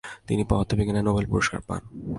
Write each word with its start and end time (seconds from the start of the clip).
তিনি 0.27 0.43
পদার্থবিজ্ঞানে 0.43 1.01
নোবেল 1.03 1.25
পুরস্কার 1.25 1.59
পান। 1.67 1.81